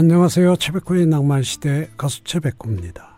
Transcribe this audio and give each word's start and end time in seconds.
안녕하세요. 0.00 0.54
최백호의 0.54 1.06
낭만시대 1.06 1.90
가수 1.96 2.22
최백호입니다. 2.22 3.16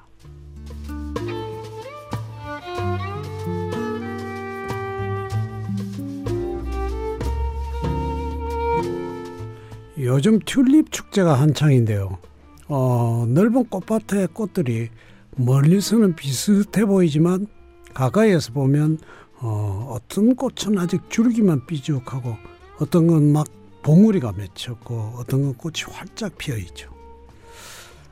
요즘 9.98 10.38
튤립 10.38 10.90
축제가 10.90 11.34
한창인데요. 11.34 12.16
어, 12.68 13.26
넓은 13.28 13.66
꽃밭의 13.66 14.28
꽃들이 14.32 14.88
멀리서는 15.36 16.16
비슷해 16.16 16.86
보이지만 16.86 17.46
가까이에서 17.92 18.54
보면 18.54 18.96
어, 19.42 19.90
어떤 19.90 20.34
꽃은 20.34 20.78
아직 20.78 21.10
줄기만 21.10 21.66
삐죽하고 21.66 22.36
어떤 22.78 23.06
건 23.06 23.34
막 23.34 23.59
봉우리가 23.82 24.32
맺혔고 24.32 25.14
어떤 25.16 25.42
건 25.42 25.54
꽃이 25.54 25.82
활짝 25.90 26.36
피어 26.38 26.56
있죠. 26.56 26.90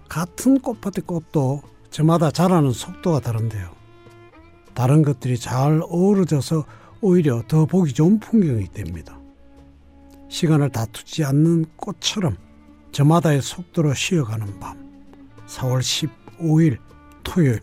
같은 0.09 0.61
꽃밭의 0.61 1.05
꽃도 1.07 1.63
저마다 1.91 2.31
자라는 2.31 2.73
속도가 2.73 3.21
다른데요. 3.21 3.75
다른 4.75 5.03
것들이 5.03 5.39
잘 5.39 5.81
어우러져서 5.83 6.65
오히려 7.01 7.43
더 7.49 7.67
보기 7.67 7.93
좋은 7.93 8.19
풍경이 8.21 8.69
됩니다. 8.73 9.19
시간을 10.29 10.71
다투지 10.71 11.25
않는 11.25 11.67
꽃처럼 11.77 12.37
저마다의 12.93 13.43
속도로 13.43 13.95
쉬어가는 13.95 14.61
밤. 14.61 14.77
4월 15.47 15.81
15일 15.81 16.79
토요일 17.23 17.61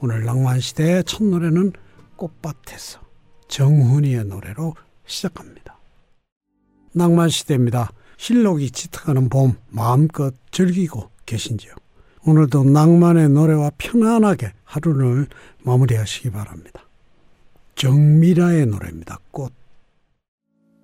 오늘 0.00 0.24
낭만시대의 0.24 1.04
첫 1.04 1.22
노래는 1.22 1.72
꽃밭에서 2.16 3.00
정훈이의 3.48 4.24
노래로 4.24 4.74
시작합니다. 5.06 5.78
낭만 6.92 7.28
시대입니다. 7.28 7.90
실록이 8.16 8.70
짙어가는 8.70 9.28
봄 9.28 9.56
마음껏 9.68 10.34
즐기고 10.50 11.10
계신지요? 11.26 11.74
오늘도 12.24 12.64
낭만의 12.64 13.30
노래와 13.30 13.72
편안하게 13.78 14.52
하루를 14.64 15.26
마무리하시기 15.64 16.30
바랍니다. 16.30 16.82
정미라의 17.74 18.66
노래입니다. 18.66 19.18
꽃. 19.32 19.52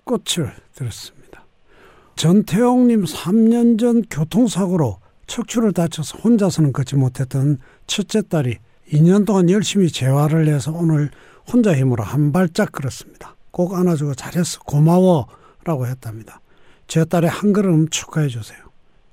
꽃을 0.03 0.51
들었습니다. 0.73 1.45
전태용님 2.15 3.05
3년 3.05 3.79
전 3.79 4.01
교통사고로 4.09 4.99
척추를 5.27 5.71
다쳐서 5.71 6.17
혼자서는 6.17 6.73
걷지 6.73 6.95
못했던 6.95 7.59
첫째 7.87 8.21
딸이 8.21 8.57
2년 8.91 9.25
동안 9.25 9.49
열심히 9.49 9.89
재활을 9.89 10.47
해서 10.47 10.73
오늘 10.73 11.11
혼자 11.47 11.73
힘으로 11.75 12.03
한 12.03 12.31
발짝 12.31 12.71
걸었습니다. 12.71 13.35
꼭 13.51 13.75
안아주고 13.75 14.15
잘했어 14.15 14.59
고마워 14.61 15.27
라고 15.69 15.85
했답니다. 15.85 16.41
제 16.87 17.05
딸의 17.05 17.29
한 17.29 17.53
걸음 17.53 17.89
축하해 17.89 18.27
주세요. 18.27 18.57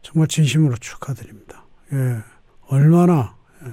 정말 0.01 0.27
진심으로 0.27 0.77
축하드립니다. 0.79 1.67
예, 1.93 2.17
얼마나 2.69 3.37
예, 3.63 3.73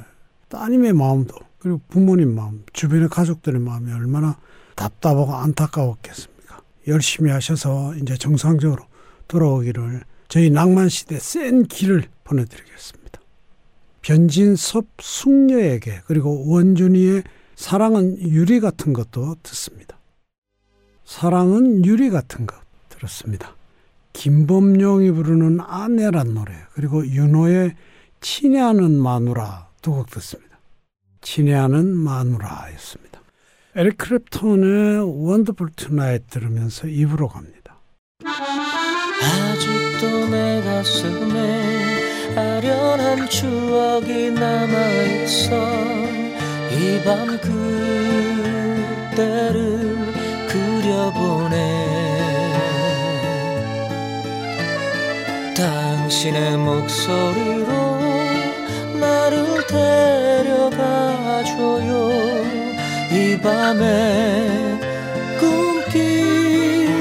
따님의 0.49 0.91
마음도 0.91 1.33
그리고 1.59 1.79
부모님 1.87 2.35
마음, 2.35 2.65
주변의 2.73 3.07
가족들의 3.07 3.61
마음이 3.61 3.93
얼마나 3.93 4.37
답답하고 4.75 5.33
안타까웠겠습니까? 5.33 6.61
열심히 6.89 7.31
하셔서 7.31 7.95
이제 7.95 8.17
정상적으로 8.17 8.83
돌아오기를 9.29 10.03
저희 10.27 10.49
낭만시대 10.49 11.19
센 11.19 11.63
길을 11.63 12.09
보내드리겠습니다. 12.25 13.21
변진섭 14.01 14.87
숙녀에게 14.99 16.01
그리고 16.05 16.51
원준이의 16.51 17.23
사랑은 17.55 18.19
유리 18.19 18.59
같은 18.59 18.91
것도 18.91 19.37
듣습니다. 19.41 19.97
사랑은 21.05 21.85
유리 21.85 22.09
같은 22.09 22.45
것 22.45 22.62
들었습니다. 23.03 23.56
김범용이 24.14 25.12
부르는 25.12 25.59
아내란 25.59 26.34
노래 26.34 26.53
그리고 26.74 27.06
윤호의 27.06 27.75
친애하는 28.22 28.97
마누라 29.00 29.68
두 29.81 29.91
곡 29.91 30.09
듣습니다. 30.12 30.58
친애하는 31.22 31.94
마누라였습니다. 31.96 33.19
에릭 33.75 33.97
클랩튼의 33.97 35.28
Wonderful 35.28 35.69
Tonight 35.75 36.29
들으면서 36.30 36.88
2부로 36.88 37.28
갑니다. 37.28 37.78
아직도 38.24 40.30
내 40.30 40.62
가슴에 40.62 42.35
아련한 42.35 43.28
추억이 43.30 44.31
남아있어 44.31 45.52
이 46.72 47.03
밤 47.03 47.38
그때를 49.12 50.14
그려보네 50.47 51.92
당신의 55.56 56.58
목소리로 56.58 58.00
나를 59.00 59.68
데려가줘요. 59.68 61.14
이 63.12 63.38
밤에 63.40 64.80
꿈길까지. 66.80 66.94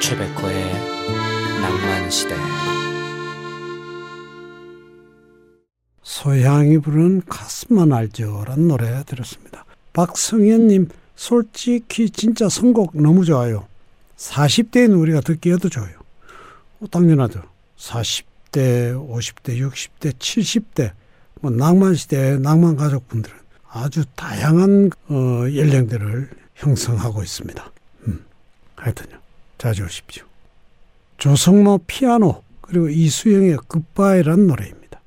최백호의 0.00 0.72
낭만시대. 1.60 2.34
소향이 6.02 6.78
부른 6.78 7.22
가슴만 7.28 7.92
알죠라는 7.92 8.68
노래 8.68 9.02
들었습니다. 9.04 9.64
박성현님 9.92 10.88
솔직히 11.18 12.08
진짜 12.10 12.48
선곡 12.48 12.96
너무 12.96 13.24
좋아요. 13.24 13.66
40대인 14.16 14.96
우리가 14.96 15.20
듣기에도 15.20 15.68
좋아요. 15.68 15.98
어, 16.80 16.86
당연하죠. 16.86 17.42
40대, 17.76 18.94
50대, 18.94 19.60
60대, 19.60 20.12
70대, 20.12 20.92
뭐 21.40 21.50
낭만시대, 21.50 22.38
낭만가족분들은 22.38 23.36
아주 23.68 24.04
다양한 24.14 24.90
어, 25.08 25.14
연령대를 25.52 26.30
형성하고 26.54 27.24
있습니다. 27.24 27.72
음, 28.06 28.24
하여튼요. 28.76 29.18
자주 29.58 29.84
오십시오. 29.84 30.24
조성모 31.16 31.80
피아노 31.88 32.44
그리고 32.60 32.88
이수영의 32.88 33.56
굿바이란 33.66 34.46
노래입니다. 34.46 35.00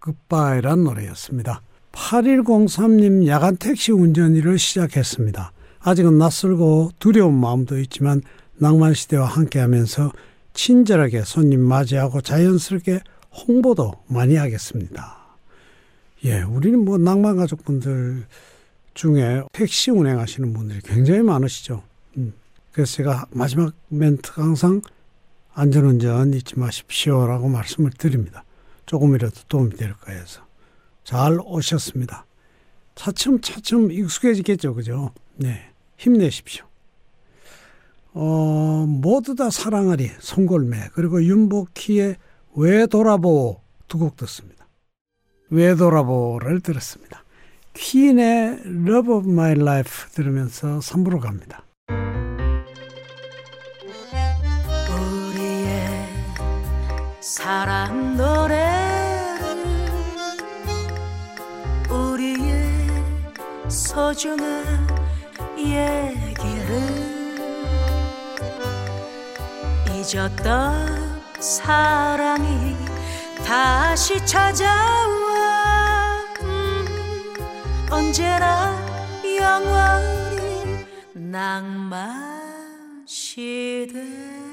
굿바이란 0.00 0.84
노래였습니다. 0.84 1.62
8103님 1.96 3.26
야간 3.26 3.56
택시 3.56 3.90
운전 3.90 4.36
일을 4.36 4.58
시작했습니다. 4.58 5.52
아직은 5.80 6.18
낯설고 6.18 6.90
두려운 6.98 7.34
마음도 7.34 7.78
있지만 7.80 8.22
낭만시대와 8.58 9.26
함께 9.26 9.58
하면서 9.58 10.12
친절하게 10.52 11.22
손님 11.22 11.60
맞이하고 11.60 12.20
자연스럽게 12.20 13.00
홍보도 13.32 13.94
많이 14.08 14.36
하겠습니다. 14.36 15.16
예, 16.24 16.42
우리는 16.42 16.84
뭐 16.84 16.98
낭만 16.98 17.36
가족분들 17.36 18.26
중에 18.94 19.42
택시 19.52 19.90
운행하시는 19.90 20.52
분들이 20.52 20.80
굉장히 20.82 21.22
많으시죠. 21.22 21.82
음, 22.16 22.32
그래서 22.72 22.96
제가 22.96 23.26
마지막 23.30 23.74
멘트가 23.88 24.42
항상 24.42 24.80
안전운전 25.54 26.34
잊지 26.34 26.58
마십시오라고 26.58 27.48
말씀을 27.48 27.90
드립니다. 27.90 28.44
조금이라도 28.86 29.42
도움이 29.48 29.76
될까 29.76 30.12
해서. 30.12 30.45
잘 31.06 31.38
오셨습니다. 31.40 32.26
차츰 32.96 33.40
차츰 33.40 33.92
익숙해지겠죠, 33.92 34.74
그죠? 34.74 35.12
네. 35.36 35.70
힘내십시오. 35.96 36.64
어, 38.12 38.84
모두 38.88 39.36
다 39.36 39.48
사랑하리, 39.48 40.10
송골매, 40.18 40.88
그리고 40.94 41.22
윤복희의 41.22 42.16
왜 42.56 42.86
돌아보 42.86 43.60
두곡 43.86 44.16
듣습니다. 44.16 44.66
왜 45.48 45.76
돌아보를 45.76 46.60
들었습니다. 46.60 47.22
퀸의 47.74 48.62
Love 48.66 49.14
of 49.14 49.28
My 49.30 49.52
Life 49.52 50.10
들으면서 50.10 50.80
3부로 50.80 51.20
갑니다. 51.20 51.62
우리의 54.90 56.08
사랑 57.20 58.16
노래 58.16 58.55
소중한 63.68 64.86
얘기를 65.58 67.16
잊었던 69.90 71.22
사랑이 71.40 72.76
다시 73.44 74.24
찾아와. 74.24 74.74
음, 76.42 77.34
언제나 77.90 78.72
영원히 79.24 80.86
낭만 81.12 83.04
시대 83.04 84.45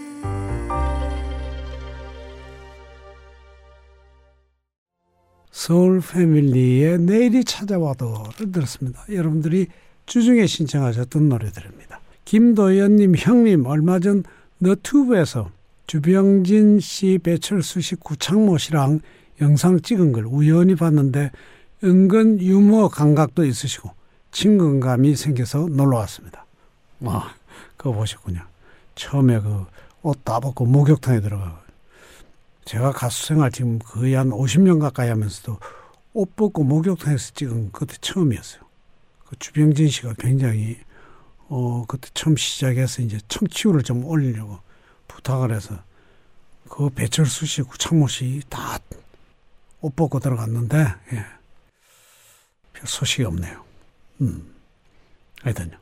서울 5.65 6.01
패밀리의 6.01 6.99
내일이 6.99 7.45
찾아와도를 7.45 8.51
들었습니다. 8.51 9.05
여러분들이 9.09 9.67
주중에 10.05 10.45
신청하셨던 10.45 11.29
노래들입니다. 11.29 12.01
김도연님 12.25 13.15
형님 13.15 13.65
얼마 13.65 13.99
전 13.99 14.25
너튜브에서 14.57 15.51
주병진 15.87 16.81
씨, 16.81 17.17
배철수 17.23 17.79
씨, 17.79 17.95
구창모 17.95 18.57
씨랑 18.57 18.99
영상 19.39 19.79
찍은 19.79 20.11
걸 20.11 20.25
우연히 20.25 20.75
봤는데 20.75 21.31
은근 21.81 22.41
유머 22.41 22.89
감각도 22.89 23.45
있으시고 23.45 23.89
친근감이 24.31 25.15
생겨서 25.15 25.67
놀러 25.71 25.95
왔습니다. 25.99 26.45
와, 26.99 27.33
그거 27.77 27.93
보셨군요. 27.93 28.41
처음에 28.95 29.39
그 29.39 29.63
옷 30.03 30.25
다 30.25 30.41
벗고 30.41 30.65
목욕탕에 30.65 31.21
들어가. 31.21 31.62
제가 32.65 32.91
가수 32.91 33.27
생활 33.27 33.51
지금 33.51 33.79
거의 33.79 34.13
한 34.13 34.29
50년 34.29 34.79
가까이 34.79 35.09
하면서도 35.09 35.59
옷 36.13 36.35
벗고 36.35 36.63
목욕탕에서 36.63 37.33
찍은 37.33 37.71
그때 37.71 37.95
처음이었어요. 37.99 38.61
그 39.25 39.35
주병진 39.39 39.89
씨가 39.89 40.13
굉장히 40.19 40.77
어 41.49 41.85
그때 41.87 42.09
처음 42.13 42.35
시작해서 42.35 43.01
이제 43.01 43.19
청취율을 43.27 43.83
좀 43.83 44.05
올리려고 44.05 44.59
부탁을 45.07 45.53
해서 45.53 45.77
그 46.69 46.89
배철수 46.89 47.45
씨, 47.45 47.61
구창모 47.61 48.07
씨 48.07 48.41
다 48.49 48.79
옷 49.83 49.95
벗고 49.97 50.19
들어갔는데 50.19 50.77
예. 51.11 51.25
별 52.71 52.87
소식이 52.87 53.25
없네요. 53.25 53.63
음. 54.21 54.53
하여튼요. 55.41 55.77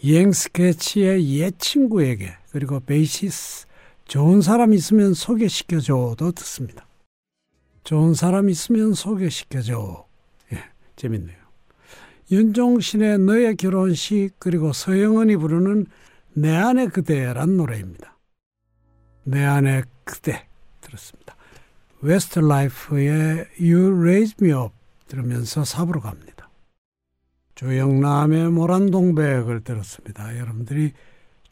이행 0.00 0.32
스케치의 0.32 1.38
옛 1.38 1.54
친구에게 1.58 2.36
그리고 2.50 2.80
베이시스 2.80 3.66
좋은 4.06 4.42
사람 4.42 4.72
있으면 4.72 5.14
소개시켜줘도 5.14 6.32
듣습니다. 6.32 6.86
좋은 7.84 8.14
사람 8.14 8.48
있으면 8.48 8.94
소개시켜줘. 8.94 10.06
예, 10.52 10.64
재밌네요. 10.96 11.36
윤종신의 12.30 13.18
너의 13.18 13.56
결혼식 13.56 14.30
그리고 14.38 14.72
서영은이 14.72 15.36
부르는 15.36 15.86
내 16.34 16.54
안의 16.54 16.88
그대란 16.88 17.56
노래입니다. 17.56 18.16
내 19.24 19.44
안의 19.44 19.84
그대 20.04 20.46
들었습니다. 20.80 21.36
웨스트라이프의 22.00 23.48
You 23.60 23.96
Raise 23.98 24.34
Me 24.40 24.52
Up 24.52 24.74
들으면서 25.06 25.64
4부로 25.64 26.00
갑니다. 26.00 26.48
조영남의 27.54 28.50
모란동백을 28.50 29.62
들었습니다. 29.62 30.38
여러분들이 30.38 30.92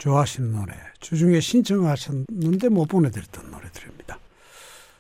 좋아하시는 0.00 0.52
노래 0.52 0.73
주중에 1.00 1.41
신청하셨는데 1.41 2.70
못 2.70 2.87
보내드렸던 2.87 3.50
노래들입니다. 3.50 4.19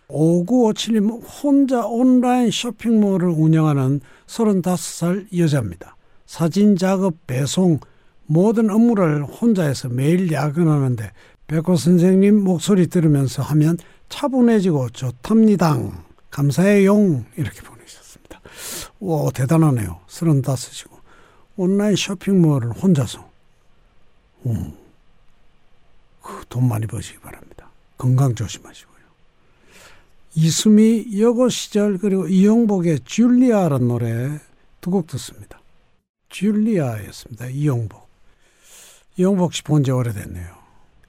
5957님 0.08 1.22
혼자 1.42 1.86
온라인 1.86 2.50
쇼핑몰을 2.50 3.28
운영하는 3.28 4.00
35살 4.26 5.36
여자입니다. 5.36 5.96
사진 6.26 6.76
작업, 6.76 7.14
배송 7.26 7.80
모든 8.26 8.70
업무를 8.70 9.24
혼자 9.24 9.64
해서 9.64 9.88
매일 9.88 10.30
야근하는데 10.30 11.10
백호 11.46 11.76
선생님 11.76 12.44
목소리 12.44 12.86
들으면서 12.86 13.42
하면 13.42 13.78
차분해지고 14.08 14.90
좋답니다. 14.90 15.76
감사해용 16.30 17.24
이렇게 17.36 17.62
보내셨습니다. 17.62 18.40
와 19.00 19.30
대단하네요. 19.32 20.00
35이고 20.08 20.90
온라인 21.56 21.96
쇼핑몰을 21.96 22.72
혼자서 22.72 23.28
음. 24.46 24.74
돈 26.50 26.68
많이 26.68 26.86
버시기 26.86 27.18
바랍니다. 27.20 27.70
건강 27.96 28.34
조심하시고요. 28.34 28.90
이수미 30.34 31.18
여고 31.20 31.48
시절 31.48 31.96
그리고 31.98 32.28
이용복의 32.28 33.00
줄리아라는 33.04 33.88
노래 33.88 34.38
두 34.82 34.90
곡 34.90 35.06
듣습니다. 35.08 35.60
줄리아였습니다. 36.28 37.46
이용복. 37.48 38.08
이용복 39.16 39.52
씨 39.54 39.62
본 39.62 39.82
지 39.84 39.90
오래됐네요. 39.90 40.60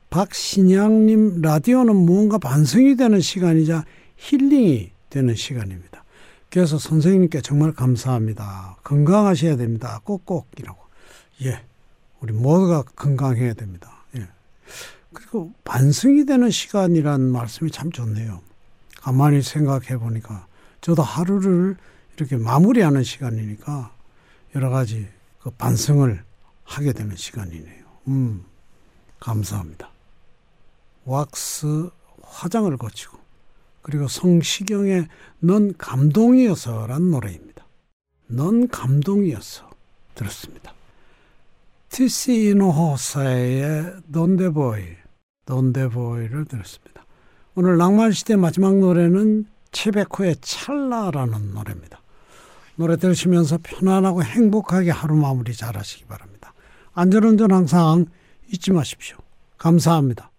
박신양님 0.09 1.41
라디오는 1.41 1.95
무언가 1.95 2.37
반성이 2.37 2.95
되는 2.97 3.21
시간이자 3.21 3.85
힐링이 4.17 4.91
되는 5.09 5.35
시간입니다. 5.35 6.03
그래서 6.49 6.77
선생님께 6.77 7.41
정말 7.41 7.71
감사합니다. 7.71 8.77
건강하셔야 8.83 9.55
됩니다. 9.55 10.01
꼭꼭이라고. 10.03 10.77
예. 11.45 11.61
우리 12.19 12.33
모두가 12.33 12.83
건강해야 12.83 13.53
됩니다. 13.53 14.03
예. 14.17 14.27
그리고 15.31 15.53
반성이 15.63 16.25
되는 16.25 16.51
시간이란 16.51 17.21
말씀이 17.21 17.71
참 17.71 17.89
좋네요. 17.89 18.41
가만히 18.97 19.41
생각해 19.41 19.97
보니까 19.97 20.45
저도 20.81 21.03
하루를 21.03 21.77
이렇게 22.17 22.35
마무리하는 22.35 23.03
시간이니까 23.03 23.95
여러 24.55 24.69
가지 24.69 25.07
그 25.39 25.49
반성을 25.51 26.21
하게 26.65 26.91
되는 26.91 27.15
시간이네요. 27.15 27.85
음, 28.09 28.43
감사합니다. 29.21 29.89
왁스 31.05 31.89
화장을 32.23 32.75
거치고 32.75 33.17
그리고 33.83 34.09
성시경의 34.09 35.07
넌 35.39 35.73
감동이어서란 35.77 37.09
노래입니다. 37.09 37.65
넌 38.27 38.67
감동이었어 38.67 39.69
들었습니다. 40.13 40.73
티시 41.87 42.49
이노호사의 42.49 44.01
돈데보이 44.11 45.00
돈데보이를 45.45 46.45
들었습니다. 46.45 47.05
오늘 47.55 47.77
낭만시대 47.77 48.35
마지막 48.35 48.77
노래는 48.77 49.45
채베코의 49.71 50.37
찰나라는 50.41 51.53
노래입니다. 51.53 52.01
노래 52.75 52.95
들으시면서 52.95 53.59
편안하고 53.61 54.23
행복하게 54.23 54.91
하루 54.91 55.15
마무리 55.15 55.53
잘 55.53 55.77
하시기 55.77 56.05
바랍니다. 56.05 56.53
안전운전 56.93 57.51
항상 57.51 58.05
잊지 58.51 58.71
마십시오. 58.71 59.17
감사합니다. 59.57 60.30